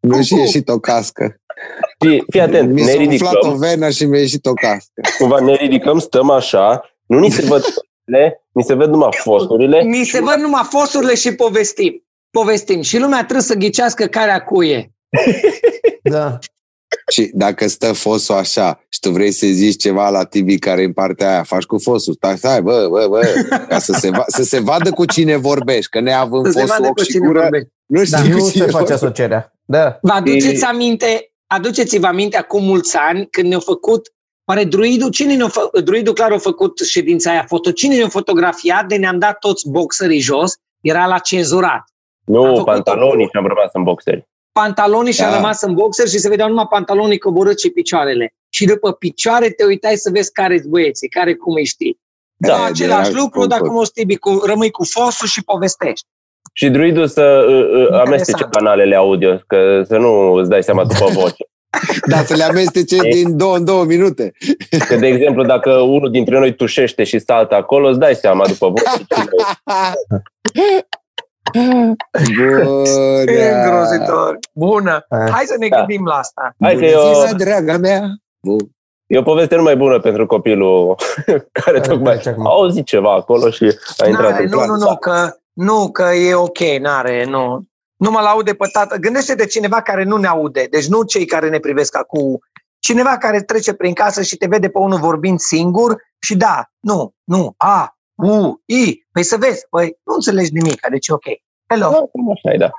[0.00, 1.40] Mi-a și ieșit o cască.
[2.04, 5.00] Și fii atent, Mi ne s-a umflat o ridicăm, venă și mi-a ieșit o cască.
[5.18, 9.82] cumva ne ridicăm, stăm așa, nu ni se văd fosturile, ni se văd numai fosturile.
[9.82, 12.04] Ni se văd numai fosurile și povestim.
[12.30, 12.80] Povestim.
[12.80, 14.92] Și lumea trebuie să ghicească care acuie.
[16.02, 16.38] Da.
[17.12, 20.84] Și dacă stă fosul așa și tu vrei să zici ceva la TV care e
[20.84, 22.12] în partea aia, faci cu fosul.
[22.14, 23.20] Stai, stai, bă, bă, bă,
[23.68, 26.70] ca să se, va- să se vadă cu cine vorbești, că neavând Să se vadă
[26.72, 27.68] fosul ochi cu și cine gură, vorbești.
[27.86, 28.18] nu Da.
[28.18, 29.04] știu Nu cu se cine face vorbești.
[29.04, 29.52] asocierea.
[29.64, 29.98] Da.
[30.02, 34.10] Vă aduceți aminte, aduceți-vă aminte acum mulți ani când ne-au făcut
[34.48, 38.86] Oare druidul, cine ne-a fă, druidul clar a făcut ședința aia foto, cine ne-a fotografiat
[38.86, 41.84] de ne-am dat toți boxerii jos, era la cenzurat.
[42.24, 44.28] Nu, pantalonii și am rămas în boxeri.
[44.60, 45.34] Pantalonii și-a Da.
[45.34, 48.34] rămas în boxer și se vedeau numai pantalonii coborâți și picioarele.
[48.48, 52.00] Și după picioare te uitai să vezi care sunt băieții, care cum îi știi.
[52.36, 53.78] Da, Da, același era lucru, dacă confort.
[53.80, 56.06] mă stibi, cu, rămâi cu fosul și povestești.
[56.52, 58.06] Și druidul să uh, uh, Interesant.
[58.06, 61.44] amestece canalele audio, că să nu îți dai seama după voce.
[62.12, 64.32] Dar să le amestece din două în două minute.
[64.88, 68.68] Că, de exemplu, dacă unul dintre noi tușește și saltă acolo, îți dai seama după
[68.68, 69.06] voce.
[71.52, 71.94] cine-
[72.36, 73.30] Bună!
[73.32, 74.38] E îngrozitor.
[74.54, 75.06] Bună.
[75.10, 75.30] Eh.
[75.30, 75.76] Hai să ne Da.
[75.76, 76.54] gândim la asta.
[76.60, 78.02] Hai că Bună e o, ziua, draga mea!
[78.46, 78.58] Bun.
[79.06, 80.94] e o poveste numai bună pentru copilul
[81.62, 82.46] care tocmai trece acum.
[82.46, 83.64] a auzit ceva acolo și
[83.96, 84.68] a intrat N-are, în nu, plan.
[84.68, 87.62] nu, nu, că, nu, că e ok, n-are, nu.
[87.96, 88.96] Nu mă laude pe tată.
[88.96, 92.38] Gândește de cineva care nu ne aude, deci nu cei care ne privesc acum.
[92.78, 97.14] Cineva care trece prin casă și te vede pe unul vorbind singur și da, nu,
[97.24, 99.05] nu, a, u, i.
[99.16, 101.24] Păi să vezi, păi nu înțelegi nimic, deci e ok.
[101.66, 102.70] Hello, Da, cam Așa e, da.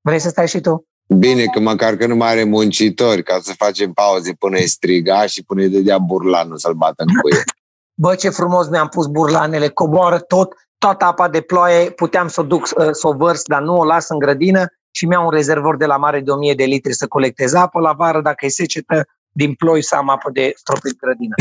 [0.00, 0.88] vrei să stai și tu?
[1.18, 5.26] Bine că măcar că nu mai are muncitori ca să facem pauze până îi striga
[5.26, 7.42] și până îi dădea burlanul să-l bată în cuie.
[8.02, 12.44] Bă, ce frumos mi-am pus burlanele, coboară tot, toată apa de ploaie, puteam să o
[12.44, 15.76] duc, uh, să o vărs, dar nu o las în grădină și mi-am un rezervor
[15.76, 19.06] de la mare de 1000 de litri să colectez apă la vară, dacă e secetă,
[19.30, 21.34] din ploi să am apă de stropit grădină.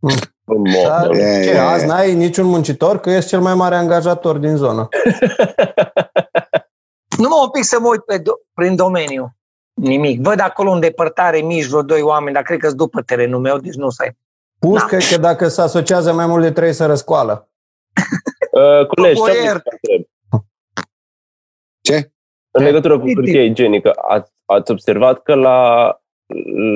[0.46, 1.42] Frumos, Da, domnule.
[1.44, 4.88] ce, azi n-ai niciun muncitor, că ești cel mai mare angajator din zonă.
[7.18, 9.36] Nu mă un pic să mă uit pe do- prin domeniu.
[9.74, 10.20] Nimic.
[10.22, 13.58] Văd acolo în depărtare mici vreo doi oameni, dar cred că sunt după terenul meu,
[13.58, 14.12] deci nu să
[14.58, 17.48] Pușcă că dacă se asociază mai mult de trei să răscoală.
[18.52, 19.36] Uh, colegi, Boier.
[19.42, 20.06] ce am să întreb?
[21.80, 22.10] Ce?
[22.50, 25.88] În legătură cu hârtia igienică, ați, ați observat că la,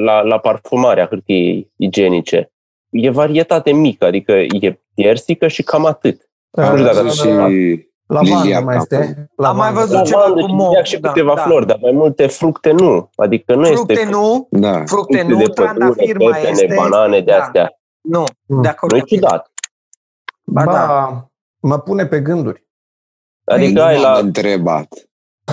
[0.05, 2.53] la, la parfumarea hârtiei igienice
[2.91, 6.31] e varietate mică, adică e piersică și cam atât.
[6.51, 7.51] Nu știu dacă Am ați văzut observat.
[7.51, 8.97] și Lavandă liliac mai am este.
[8.97, 9.81] Am mai Lavandă.
[9.81, 11.41] văzut ceva Lavandă cu și mou, liliac și da, câteva da.
[11.43, 13.11] flori, dar mai multe fructe nu.
[13.17, 14.73] Adică nu Fructe este nu, Da.
[14.73, 16.75] fructe fructe nu, de pădure, trandafir mai pepene, este.
[16.77, 17.37] banane de Da.
[17.37, 17.71] astea.
[18.01, 18.63] Nu, Mm.
[18.63, 18.93] de acord.
[18.93, 19.21] Nu e cu tine.
[19.21, 19.51] ciudat.
[20.45, 21.27] Ba, Ba, da.
[21.61, 22.67] mă pune pe gânduri.
[23.45, 24.19] Adică Nu ai m-am la...
[24.19, 24.89] întrebat.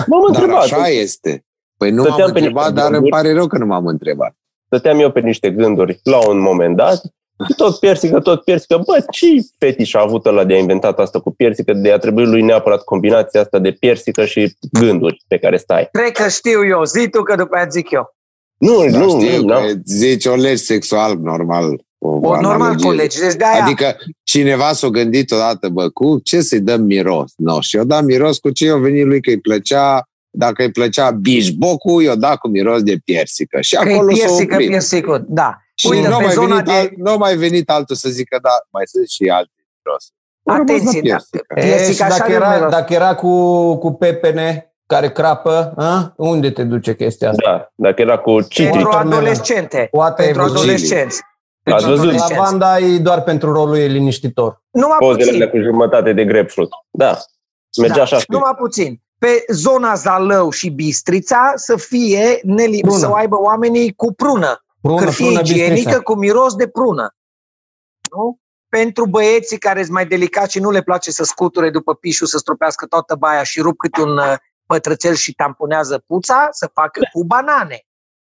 [0.06, 0.62] M-am Dar întrebat.
[0.62, 1.44] așa este.
[1.76, 3.22] Păi nu Stăteam m-am pe întrebat, niște dar îmi gânduri.
[3.22, 4.36] pare rău că nu m-am întrebat.
[4.66, 7.10] Stăteam eu pe niște gânduri la un moment dat și
[7.56, 8.76] tot piersică, tot piersică.
[8.86, 9.26] Bă, ce
[9.58, 12.84] fetiș a avut ăla de a inventat asta cu piersică, de a trebui lui neapărat
[12.84, 15.88] combinația asta de piersică și gânduri pe care stai.
[15.92, 16.84] Cred că știu eu.
[16.84, 18.16] Zi tu că după aia zic eu.
[18.58, 19.80] Nu, Dar nu, știu nu, că nu.
[19.84, 21.80] zici o legi sexual normal.
[21.98, 22.86] O, O, normal, analogie.
[22.86, 23.18] colegi.
[23.18, 27.32] Deci de-aia, Adică cineva s-a gândit odată, bă, cu ce să-i dăm miros?
[27.36, 30.70] No, și eu dat miros cu ce i-a venit lui că îi plăcea, dacă îi
[30.70, 33.60] plăcea bișbocul, i-o dat cu miros de piersică.
[33.60, 34.68] Și că e acolo s-a piersică, oprit.
[34.68, 35.24] piersicul.
[35.28, 35.58] Da.
[35.80, 37.96] Și Uite, nu a pe mai, zona venit de- al, nu a mai venit altul
[37.96, 39.52] să zică, da, mai sunt și alte
[39.84, 40.04] miros.
[40.44, 41.06] A rămas la Atenție, da.
[41.08, 41.44] piersică.
[41.54, 42.70] E, Piersică și așa dacă de era, miros.
[42.70, 43.32] dacă era cu,
[43.78, 46.12] cu pepene care crapă, a?
[46.16, 47.50] unde te duce chestia asta?
[47.50, 48.70] Da, dacă era cu citric.
[48.70, 49.18] Pentru Watermelon.
[49.22, 49.88] adolescente.
[49.90, 50.62] Poate Pentru ai văzut.
[50.62, 51.20] adolescenți.
[51.22, 51.22] Ați
[51.62, 52.02] Pentru văzut?
[52.04, 52.32] adolescenți.
[52.34, 54.62] Lavanda e doar pentru rolul ei liniștitor.
[54.70, 55.34] Numai Pozele puțin.
[55.34, 56.68] alea cu jumătate de grapefruit.
[56.90, 57.18] Da,
[57.80, 58.18] mergea Da, așa.
[58.28, 59.00] numai puțin.
[59.18, 62.98] Pe zona Zalău și Bistrița să fie neli- Prună.
[62.98, 64.62] să o aibă oamenii cu prună.
[64.80, 66.00] Prună, Hârtie prună, igienică bistrița.
[66.00, 67.14] cu miros de prună.
[68.16, 68.38] Nu?
[68.68, 72.38] Pentru băieții care sunt mai delicați și nu le place să scuture după pișul, să
[72.38, 74.34] stropească toată baia și rup câte un uh,
[74.66, 77.82] pătrățel și tamponează puța, să facă cu banane.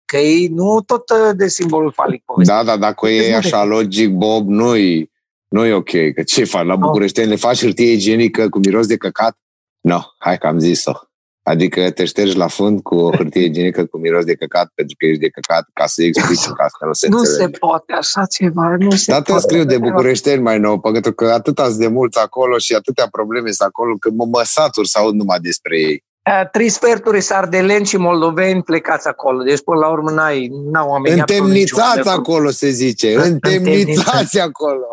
[0.05, 2.55] Că ei nu tot uh, de simbolul falic povestea.
[2.55, 5.11] Da, dar dacă Deci e nu așa logic, Bob, nu-i,
[5.47, 5.91] nu-i ok.
[6.15, 6.65] Că ce faci?
[6.65, 9.37] La București le faci hârtie igienică cu miros de căcat?
[9.81, 11.08] Nu, no, hai că am zis-o.
[11.43, 15.05] Adică te ștergi la fund cu o hârtie igienică cu miros de căcat pentru că
[15.05, 17.43] ești de căcat ca să explici că asta nu se Nu înțelege.
[17.43, 19.47] se poate așa ceva, nu se Dar te poate.
[19.47, 23.51] scriu de bucureșteni mai nou, pentru că atâta sunt de mulți acolo și atâtea probleme
[23.51, 26.03] sunt acolo, că mă, mă satur să aud numai despre ei.
[26.29, 29.43] Uh, Trei sferturi sardeleni și moldoveni plecați acolo.
[29.43, 33.15] Deci, până la urmă, n-ai, n-au oamenii absolut Întemnițați niciun- acolo, se zice.
[33.29, 33.57] Întemnițați.
[33.79, 34.85] Întemnițați acolo.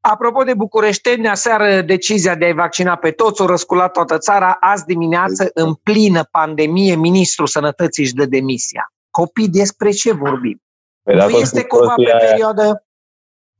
[0.00, 4.56] Apropo de bucureșteni, aseară decizia de a-i vaccina pe toți o răsculat toată țara.
[4.60, 8.92] Azi dimineață, în plină pandemie, Ministrul Sănătății își dă demisia.
[9.10, 10.62] Copii, despre ce vorbim?
[11.02, 12.84] Păi nu dacă au este spus cumva pe prostia aia- perioadă...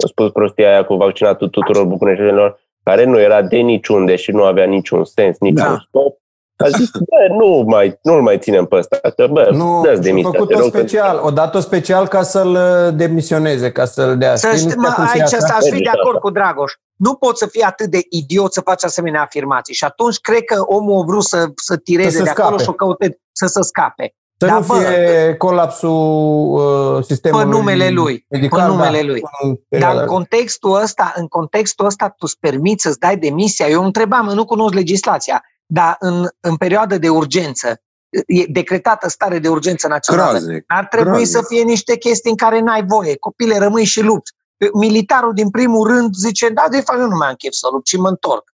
[0.05, 4.45] a spus prostia aia cu vaccinatul tuturor bucureștenilor, care nu era de niciunde și nu
[4.45, 5.85] avea niciun sens, niciun Da.
[5.89, 6.20] scop.
[6.65, 10.03] A zis, bă, nu mai, nu-l mai ținem pe ăsta, că bă, Nu, dă-ți și-a
[10.03, 14.19] demisia, te făcut-o rog, că- special, o dat-o special ca să-l uh, demisioneze, ca să-l
[14.19, 14.37] dea.
[14.37, 15.47] Să Știi, știi, nu mă, știa cum se aici iasă?
[15.47, 16.19] s-aș fi de Merge acord asta.
[16.21, 16.73] cu Dragoș.
[16.97, 19.75] nu poți să fii atât de idiot să faci asemenea afirmații.
[19.75, 22.63] Și atunci cred că omul a vrut să, să tireze Să de se acolo scape.
[22.63, 24.15] și o căute să se scape.
[24.39, 26.53] Să Da, nu bă, fie colapsul
[26.97, 29.21] uh, sistemului Pe numele lui, medical, pe numele da, lui.
[29.43, 33.67] în Dar perioada- în contextul ăsta, în contextul ăsta tu îți permiți să-ți dai demisia.
[33.69, 37.81] Eu întrebam, nu cunosc legislația, dar în, în perioadă de urgență,
[38.27, 40.29] e decretată stare de urgență națională.
[40.29, 40.65] Groaznic.
[40.67, 41.31] Ar trebui groaznic.
[41.37, 43.17] să fie niște chestii în care n-ai voie.
[43.17, 44.33] Copile, rămâi și lupți.
[44.75, 47.87] Militarul din primul rând zice, da, de fapt eu nu mai am chef să lupt
[47.87, 48.45] și mă întorc.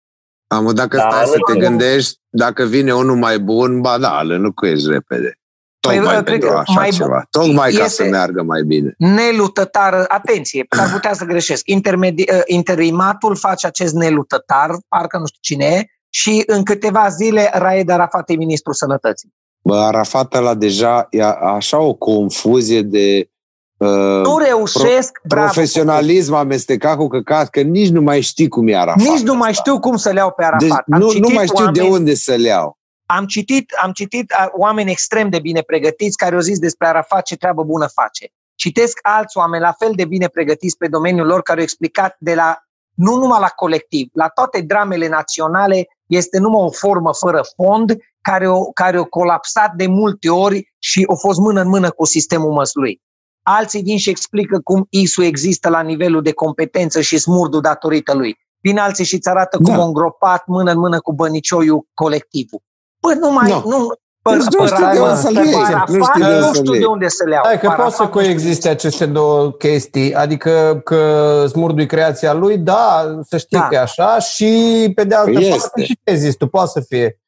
[0.47, 1.67] Am, dacă Da, stai nu să te știu.
[1.67, 5.39] gândești, dacă vine unul mai bun, ba da, le înlocuiești repede.
[5.79, 7.27] Tocmai Păi, cred pentru că așa mai bun- ceva.
[7.29, 8.93] Tocmai ca este- să meargă mai bine.
[8.97, 11.63] Nelutătar, atenție, ar putea să greșesc.
[11.65, 15.85] Intermedi- uh, interimatul face acest nelutătar, parcă nu știu cine e,
[16.19, 19.33] și în câteva zile Raed Arafat e ministrul sănătății.
[19.61, 23.29] Bă, Arafat ăla deja e așa o confuzie de
[23.77, 23.87] uh,
[24.23, 29.01] Nu reușesc, bravo, profesionalism amestecat cu căcat, că nici nu mai știi cum e Arafat.
[29.07, 29.61] nici nu mai ăsta.
[29.61, 30.61] știu cum să le iau pe Arafat.
[30.61, 32.77] Deci, Am nu, nu citit mai știu de oameni- unde să le iau.
[33.05, 37.23] Am citit, am citit uh, oameni extrem de bine pregătiți care au zis despre Arafat
[37.25, 38.27] ce treabă bună face.
[38.55, 42.33] Citesc alți oameni la fel de bine pregătiți pe domeniul lor care au explicat de
[42.35, 42.57] la,
[42.93, 48.49] nu numai la colectiv, la toate dramele naționale este numai o formă fără fond care
[48.49, 52.51] o, care o colapsat de multe ori și a fost mână în mână cu sistemul
[52.51, 53.01] măslui.
[53.41, 58.37] Alții vin și explică cum ISU există la nivelul de competență și smurdul datorită lui.
[58.59, 59.75] Vin alții și îți arată cum Da.
[59.75, 59.79] da.
[59.81, 62.61] au îngropat mână în mână cu bănicioiul colectivul.
[63.01, 63.61] Bă, nu mai, No.
[63.65, 63.87] nu,
[64.31, 66.53] Deci nu știu de unde să le iei, Arafat, nu știu de unde nu să
[66.53, 66.91] știu le de iei.
[66.91, 67.43] unde să le iau.
[67.45, 68.19] Hai că Arafat pot să nu știu.
[68.19, 73.67] coexiste aceste două chestii, adică că smurdul e creația lui, da, să știi Da.
[73.67, 75.83] că e așa, și pe de altă Păi parte este.
[75.83, 77.19] și ce zis tu, poate să fie.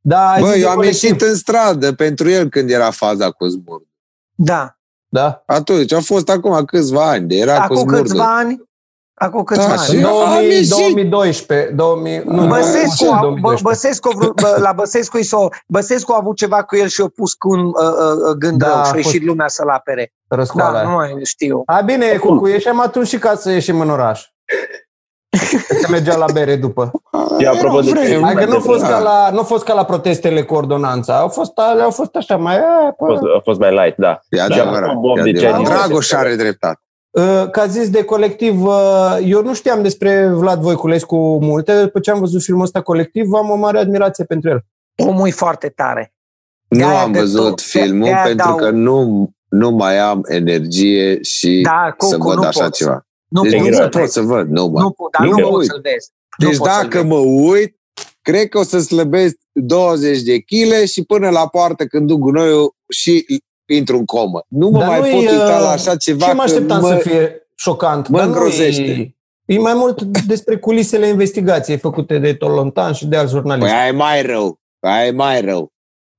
[0.00, 1.02] Da, ai Bă, zis de eu am colectiv.
[1.02, 3.82] ieșit în stradă pentru el când era faza cu zmurd.
[4.34, 4.74] Da.
[5.08, 5.42] Da.
[5.46, 8.00] Atunci, a fost acum câțiva ani, de era cu Acum zmurdul.
[8.02, 8.62] câțiva ani,
[9.26, 9.80] acum câțiva Da, ani.
[9.80, 10.70] și- În am 2000, ieșit.
[10.70, 13.62] 2012, 2000, nu, Băsescu, nu, a, bă, 2012.
[13.62, 17.00] Băsescu, a vrut- bă, la Băsescu, i s-o, Băsescu a avut ceva cu el și
[17.00, 19.48] a pus cu un uh, uh, gând Da, rău a și a fost- ieșit lumea
[19.48, 20.12] să-l apere.
[20.28, 20.88] Răscoala Da, aia.
[20.88, 21.62] nu mai știu.
[21.66, 24.24] A, bine, Cucu, ieșeam atunci și ca să ieșim în oraș.
[25.80, 26.90] Se mergea la bere după.
[27.40, 28.88] Și apropo de ce- Hai că nu a fost Da.
[28.88, 31.18] ca la, nu a fost ca la protestele cu ordonanța.
[31.18, 32.56] Au fost, ale au fost așa mai...
[32.58, 34.20] A, A fost, a fost mai light, da.
[34.28, 34.94] E Da, adevărat.
[34.94, 35.76] Bob, e de ce ai adevărat.
[35.78, 35.86] zis?
[35.86, 36.80] Dragoș are dreptate.
[37.10, 42.00] Uh, Că a zis de colectiv, uh, eu nu știam despre Vlad Voiculescu multe, după
[42.00, 44.64] ce am văzut filmul ăsta colectiv, am o mare admirație pentru el.
[45.08, 46.14] Omul e foarte tare.
[46.68, 50.20] Nu De-aia am de văzut tot- filmul de-aia pentru dau- că nu, nu mai am
[50.28, 52.78] energie și Da, să Cucu, văd nu așa poți.
[52.78, 53.06] ceva.
[53.28, 54.12] Nu Deci poți nu să pot vezi.
[54.12, 54.82] să văd, nu mai.
[54.82, 55.68] Nu, po- dar Nu nu mă poți uit.
[55.68, 56.10] să-l vezi.
[56.38, 57.06] Nu Deci poți să-l dacă vezi.
[57.08, 57.76] mă uit,
[58.22, 62.74] cred că o să slăbesc 20 de kg și până la poartă când duc gunoiul
[62.88, 63.24] și
[63.74, 64.44] intru în comă.
[64.48, 66.80] Nu mă Dar mai nu-i, pot uita uh, la așa ceva Ce mă că așteptam
[66.80, 66.88] mă...
[66.88, 68.08] să fie șocant?
[68.08, 68.82] mă dar nu îngrozește.
[68.82, 73.74] E, e mai mult despre culisele investigației făcute de Tolontan și de alți Păi jurnaliști.
[73.74, 74.60] aia e mai rău.
[74.80, 75.72] Aia e mai rău.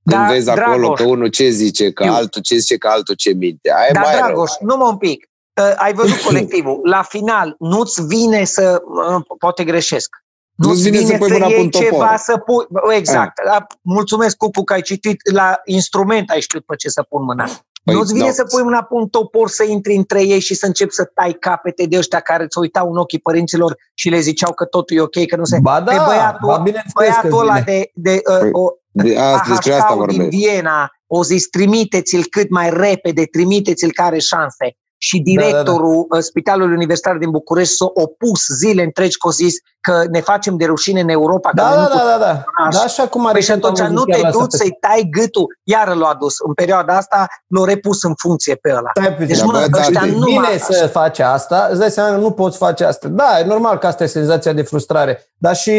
[0.05, 0.99] Când Da, vezi acolo Dragoș.
[0.99, 2.13] că unul ce zice, că Eu.
[2.13, 3.71] altul ce zice, că altul ce minte.
[3.75, 4.25] Aia e Dar, mai rău.
[4.25, 5.29] Dragoș, numai un pic.
[5.61, 6.79] Uh, ai văzut colectivul.
[6.83, 8.81] La final, nu-ți vine să...
[9.15, 10.09] Uh, poate greșesc.
[10.55, 11.87] Nu-ți vine să pui mâna pe iei un topor.
[11.87, 12.65] ceva să pui...
[12.69, 13.43] Bă, Exact.
[13.45, 15.31] La, mulțumesc, Cucu, că ai citit.
[15.33, 17.49] La instrument ai știut pe ce să pun mâna.
[17.83, 18.31] Păi, nu-ți vine da.
[18.31, 21.33] să pui mâna pe un topor, să intri între ei și să începi să tai
[21.39, 25.01] capete de ăștia care îți uitau în ochii părinților și le ziceau că totul e
[25.01, 25.59] ok, că nu se...
[25.61, 27.91] Ba da, Pe băiatul- ba bineînțeles că Băiatul ăla vine.
[27.93, 30.37] de, de uh, Păi, o, De, a, despre asta AHK-ul din vorbesc.
[30.43, 34.77] Viena o zis trimiteți-l cât mai repede, trimiteți-l care are șanse.
[35.03, 36.19] Și directorul da, da, da.
[36.19, 40.65] Spitalului Universitar din București s-a opus zile întregi că a zis că ne facem de
[40.65, 41.49] rușine în Europa.
[41.49, 42.43] că Da, noi da, nu da, da, da.
[42.65, 42.77] Așa.
[42.77, 45.45] Da, așa cum are Păi și atunci nu te duci să-i tai gâtul.
[45.63, 46.33] Iar l-a adus.
[46.47, 48.89] În perioada asta l-a repus în funcție pe ăla.
[48.93, 49.27] Stai puțin.
[49.27, 51.91] Deci, Da, mă, bă, da, ăștia de- nu Bine mai să faci asta, îți dai
[51.91, 53.07] seama că nu poți face asta.
[53.07, 55.71] Da, e normal că asta e senzația de frustrare, dar și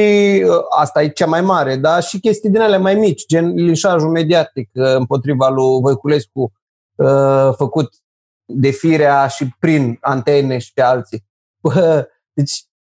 [0.46, 4.10] uh, asta e cea mai mare, dar și chestii din ele mai mici, gen linșajul
[4.10, 6.52] mediatic uh, împotriva lui Voiculescu,
[6.94, 7.90] uh, făcut
[8.44, 11.24] de firea și prin antene și pe alții.
[11.62, 12.52] Bă, Deci,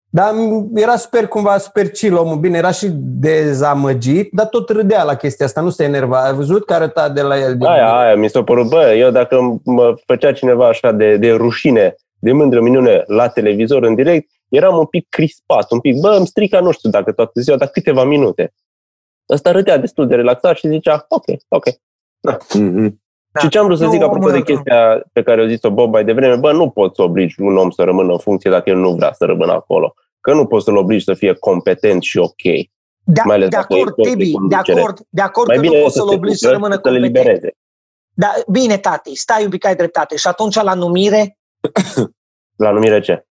[0.09, 0.33] dar
[0.75, 5.45] era super cumva, super chill omul, bine, era și dezamăgit, dar tot râdea la chestia
[5.45, 6.23] asta, nu se enerva.
[6.25, 7.57] Ai văzut că arăta de la el?
[7.57, 11.31] din- Aia, aia, mi s-a părut, bă, eu dacă mă făcea cineva așa de, de
[11.31, 16.15] rușine, de mândră minune la televizor în direct, eram un pic crispat, un pic, bă,
[16.17, 18.53] îmi strica, nu știu dacă toată ziua, dar câteva minute.
[19.29, 21.65] Ăsta râdea destul de relaxat și zicea, ok, ok.
[22.53, 23.03] Mhm.
[23.35, 23.41] Da.
[23.41, 24.43] Și ce am vrut să Nu, zic apropo mă, de nu.
[24.43, 27.69] chestia pe care o zis-o Bob mai devreme, bă, nu poți să obligi un om
[27.69, 29.93] să rămână în funcție dacă el nu vrea să rămână acolo.
[30.21, 32.41] Că nu poți să-l obligi să fie competent și ok.
[33.03, 34.79] Da, Mai ales de dacă e acord, post de Tibi, de conducere.
[34.79, 36.73] acord, de acord Mai că nu bine poți să să-l se obligi să ducă rămână
[36.75, 37.25] și să le competent.
[37.25, 37.57] libereze.
[38.13, 40.15] Da, bine, tati, stai un pic, ai dreptate.
[40.15, 41.37] Și atunci la numire,
[42.63, 43.25] La numire ce?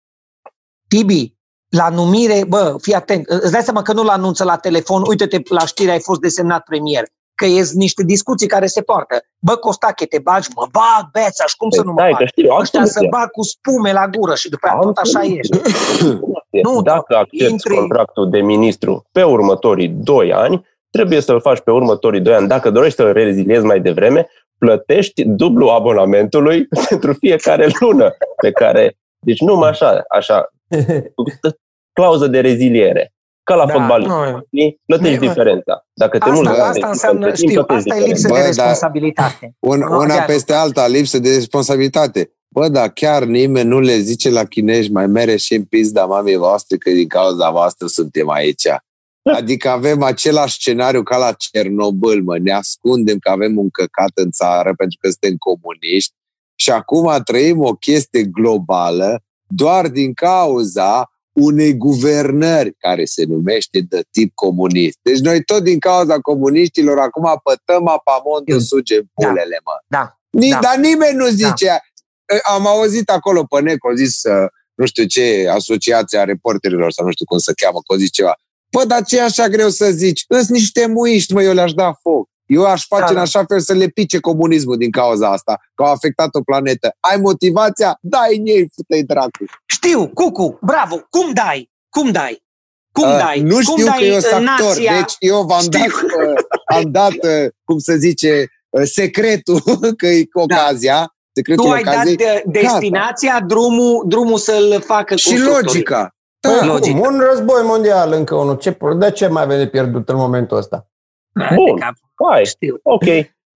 [0.89, 1.35] Tibi,
[1.69, 5.67] la numire, bă, fii atent, îți dai seama că nu-l anunță la telefon, uite-te, la
[5.67, 7.05] știri ai fost desemnat premier,
[7.41, 9.15] că ies niște discuții care se poartă.
[9.39, 12.21] Bă, Costache, te bagi, mă bag, beța, și cum Păi să nu mă stai, bag?
[12.21, 15.21] că știu, Ăștia asta să bag cu spume la gură și după aia tot așa
[15.23, 15.59] ești.
[16.67, 21.71] Nu, Dacă accepti intri- contractul de ministru pe următorii 2 ani, trebuie să-l faci pe
[21.71, 22.49] următorii 2 ani.
[22.49, 28.95] Dacă dorești să-l reziliezi mai devreme, plătești dublu abonamentului pentru fiecare lună pe care...
[29.27, 30.49] Deci numai așa, așa,
[31.99, 33.13] clauză de reziliere.
[33.51, 34.03] Ca la Da, fotbal.
[34.03, 34.47] nu.
[34.87, 35.87] Plătești Bă, diferența.
[35.93, 39.57] Dacă te mulți Asta, asta înseamnă, știu, asta e lipsă Bă, de dar- responsabilitate.
[39.59, 40.25] Un, Nu, una chiar.
[40.27, 42.33] peste alta, lipsă de responsabilitate.
[42.49, 46.37] Bă, dar chiar nimeni nu le zice la chinezi, mai mere și în pizda mamei
[46.37, 48.67] voastre că din cauza voastră suntem aici.
[49.35, 54.31] Adică avem același scenariu ca la Cernobâl, mă, ne ascundem că avem un căcat în
[54.31, 56.13] țară pentru că suntem comuniști
[56.55, 64.03] și acum trăim o chestie globală doar din cauza unei guvernări care se numește de
[64.11, 64.99] tip comunist.
[65.03, 69.73] Deci noi tot din cauza comuniștilor acum pătăm apamontul, Eu- sugem pulele, mă.
[69.87, 70.19] Da.
[70.31, 70.59] Ni, Da.
[70.63, 71.81] Dar nimeni nu zice.
[72.43, 77.13] Am auzit acolo pe Neco, a zis, uh, nu știu ce, Asociația Reporterilor sau nu
[77.13, 78.35] știu cum se cheamă, că a zis ceva.
[78.71, 80.25] Bă, dar ce e așa greu să zici?
[80.29, 82.29] Îs niște muiști, mă, eu le-aș da foc.
[82.53, 83.21] Eu aș face Da, în da.
[83.21, 86.95] așa fel să le pice comunismul din cauza asta, că au afectat o planetă.
[87.01, 87.99] Ai motivația?
[88.01, 89.45] Dai în ei, fute dracu.
[89.67, 91.71] Știu, Cucu, bravo, cum dai?
[91.89, 92.43] Cum dai?
[92.93, 93.41] Cum Uh, dai?
[93.41, 94.93] Nu cum știu dai că eu uh, sunt actor, nația?
[94.93, 95.95] deci eu v-am dat, Știu.
[96.31, 99.61] uh, am dat, uh, cum să zice, uh, secretul,
[100.01, 102.17] că e ocazia, secretul Tu ai dat ocaziei.
[102.17, 105.67] de, destinația, drumul, drumul să-l facă Și constructorii.
[105.67, 106.15] logica.
[106.41, 106.65] Păi, Da.
[106.67, 106.99] logic.
[106.99, 107.15] cum?
[107.15, 108.57] Un război mondial încă unul.
[108.57, 110.87] Ce, de ce mai avem de pierdut în momentul ăsta?
[111.55, 111.77] Bun.
[111.79, 111.95] Cap,
[112.31, 112.79] Hai, Știu.
[112.83, 113.05] ok,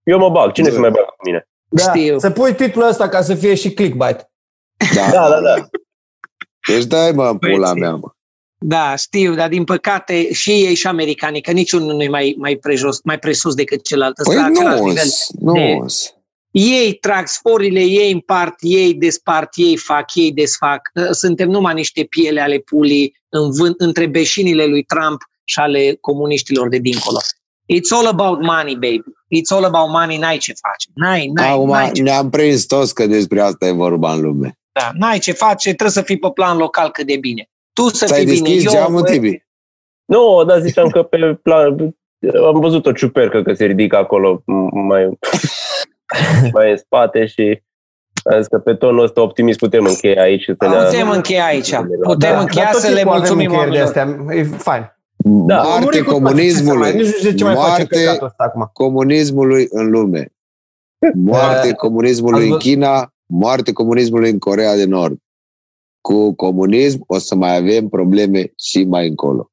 [0.02, 0.52] eu mă bag.
[0.52, 0.74] Cine Bă.
[0.74, 1.48] se mai bagă cu mine?
[1.68, 2.18] Da, Știu.
[2.18, 4.30] Să pui titlul ăsta ca să fie și clickbait.
[4.94, 5.68] Da, Da, da, da.
[6.68, 7.80] Deci dai mă în pula Băieții.
[7.80, 8.08] mea, mă.
[8.58, 12.56] Da, știu, dar din păcate și ei și americanii, că niciunul nu e mai, mai,
[12.56, 14.14] prejos, mai presus decât celălalt.
[14.14, 15.06] Păi Ăsta la același nu, nivel.
[15.38, 15.52] nu.
[15.52, 15.78] de-
[16.50, 20.80] Ei trag sporile, ei împart, ei despart, ei fac, ei desfac.
[21.10, 26.68] Suntem numai niște piele ale pulii în vânt, între beșinile lui Trump și ale comuniștilor
[26.68, 27.18] de dincolo.
[27.66, 29.02] It's all about money, baby.
[29.38, 30.90] It's all about money, n-ai ce face.
[30.94, 34.58] N-ai, n-ai, Acum n-ai ce, ne-am prins toți că despre asta e vorba în lume.
[34.72, 37.48] da, n-ai ce face, trebuie să fii pe plan local cât de bine.
[37.72, 38.48] Tu să Ți-ai fii bine.
[38.48, 39.42] deschis eu, geamul, bă, Tibi?
[40.04, 41.94] Nu, dar ziceam că pe plan...
[42.46, 45.18] Am văzut o ciupercă că se ridică acolo m- mai,
[46.52, 47.62] mai în spate și
[48.24, 50.40] am zis că pe tonul ăsta optimist putem încheia aici.
[50.40, 51.74] și Să ne Putem încheia aici.
[52.02, 54.26] Putem încheia dar tot să le timpul avem mulțumim încheieri de oamenilor.
[54.28, 54.36] astea.
[54.36, 54.92] E fain.
[55.26, 55.60] Da.
[55.60, 56.92] Am Moarte murit cu toții, ce să mai- comunismului.
[56.94, 58.70] Nici nu știu de ce mai face Moarte căcatul ăsta acum.
[58.72, 60.32] comunismului în lume.
[61.14, 61.74] Moarte Da.
[61.74, 65.18] comunismului Ați în vă- China, moarte comunismului în Corea de Nord.
[66.00, 69.50] Cu comunism o să mai avem probleme și mai încolo.